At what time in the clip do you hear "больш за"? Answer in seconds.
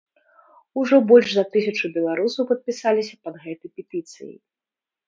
1.11-1.45